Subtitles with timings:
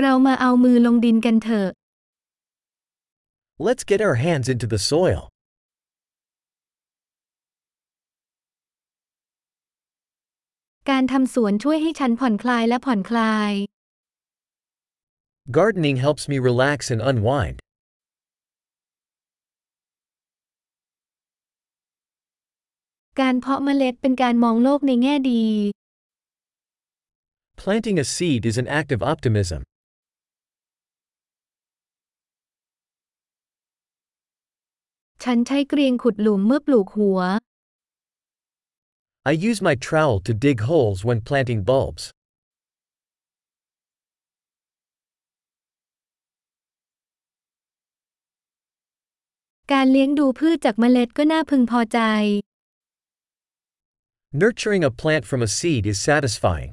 [0.00, 1.68] เรามาเอามือลงดินกันเถอะ
[3.66, 5.22] Let's get our hands into the soil.
[10.90, 13.52] การทำสวนช่วยให้ฉันผ่อนคลายและผ่อนคลาย
[15.58, 17.56] Gardening helps me relax and unwind.
[23.20, 25.44] การเพาะเมล็ดเป็นการมองโลกในแง่ดี
[27.62, 29.60] Planting a seed is an act of optimism.
[35.30, 37.20] ฉันใช้เกรียงขุดหลุมเมื่อปลูกหัว
[39.30, 42.04] I use my trowel to dig holes when planting bulbs.
[49.72, 51.98] การเลี้ยงดูพืชจากเมล็ดก็น่าพึงพอใจ
[54.42, 56.70] Nurturing a plant from a seed is satisfying.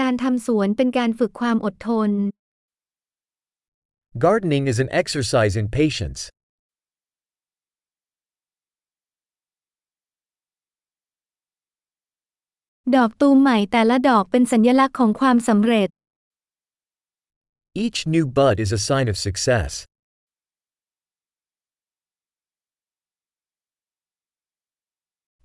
[0.00, 2.10] การทำสวนเป็นการฝึกความอดทน
[4.24, 6.20] Gardening is an exercise in patience.
[12.96, 15.88] ดอกตูมใหม่แต่ละดอกเป็นสัญลักษณ์ของความสำเร็จ
[17.84, 19.72] Each new bud is a sign of success.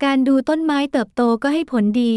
[0.04, 2.16] การดูต้นไม้เติบโตก็ให้ผลดี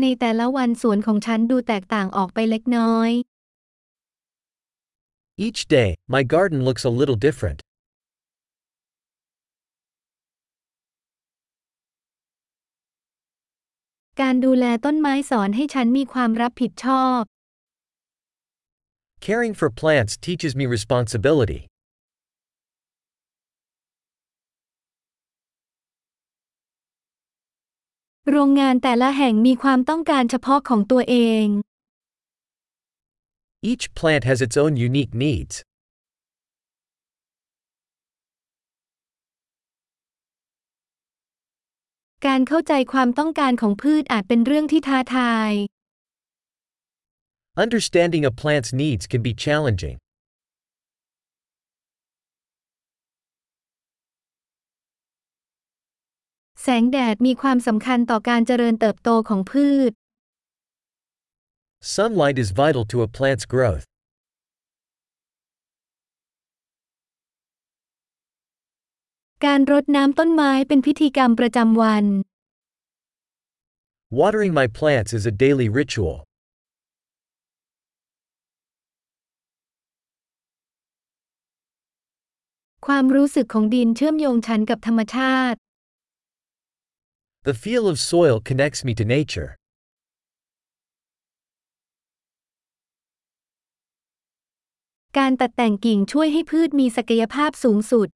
[0.00, 3.10] ในแต่ละวันสวนของฉันดูแตกต่างออกไปเล็กน้อย
[5.46, 7.58] Each day, my garden looks a little different.
[14.20, 17.20] การดูแลต้นไม้สอนให้ฉันมีความรับผิดชอบ
[19.26, 21.60] Caring for plants teaches me responsibility.
[28.30, 31.46] โรงงานแต่ละแห่งมีความต้องการเฉพาะของตัวเอง
[33.70, 35.54] Each plant has its own unique needs.
[42.26, 45.50] การเข้าใจความต้องการของพืชอาจเป็นเรื่องที่ท้าทาย
[47.64, 49.96] Understanding a plant's needs can be challenging.
[56.66, 59.92] แสงแดดมีความสำคัญต่อการเจริญเติบโตของพืช
[61.96, 63.84] Sunlight is vital to a plant's growth.
[69.44, 72.04] การรดน้ำต้นไม้เป็นพิธีกรรมประจำวัน
[74.20, 76.16] Watering my plants is a daily ritual.
[82.86, 85.60] ความรู้สึกของดินเชื่อมโยงฉันกับธรรมชาติ
[87.44, 89.56] The feel of soil connects me to nature.
[95.18, 98.08] การตัดแต่งกิ่งช่วยให้พืชมีศักยภาพสูงสุด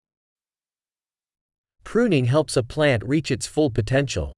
[1.91, 4.29] Pruning helps a plant reach its full potential.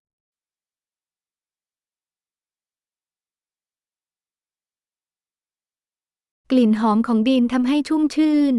[6.50, 8.54] กลิ่นหอมของดินทำให้ชุ่มชื่น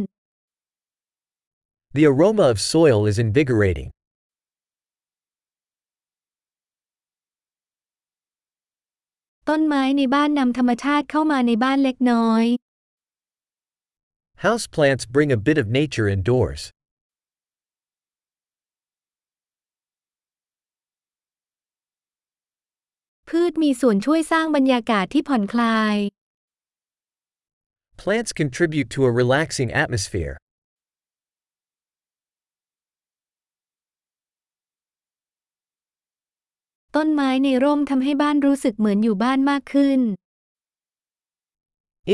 [1.98, 3.90] The aroma of soil is invigorating.
[9.50, 12.46] ต้นไม้ในบ้านนำธรรมชาติเข้ามาในบ้านเล็กน้อย
[14.46, 16.62] Houseplants bring a bit of nature indoors.
[23.30, 25.96] พืชมีส่วนช่วยสร้างบรรยากาศที่ผ่อนคลาย
[28.02, 30.36] Plants contribute to a relaxing atmosphere.
[37.02, 40.00] ต้นไม้ในร่มทำให้บ้านรู้สึกเหมือนอยู่บ้านมากขึ้น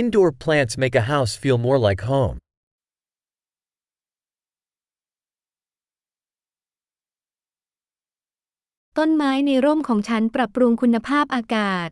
[0.02, 2.36] Indoor plants make a house feel more like home.
[8.98, 11.90] ต้นไม้ในร่มของฉันปรับปรุงคุณภาพอากาศ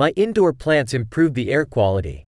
[0.00, 2.18] My indoor plants improve the air quality.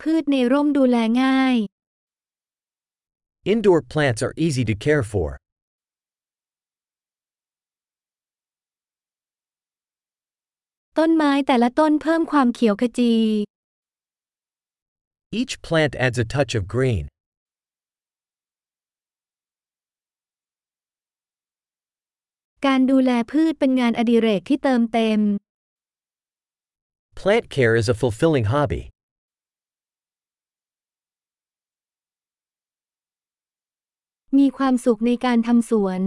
[0.00, 1.56] พืชในร่มดูแลง่าย
[3.46, 5.28] Indoor plants are easy to care for.
[10.98, 13.14] ต้นไม้แต่ละต้นเพิ่มความเขียวขจี
[15.40, 17.04] Each plant adds a touch of green.
[22.66, 23.10] การดูแล
[34.38, 36.00] มีความสุขในการทำสวน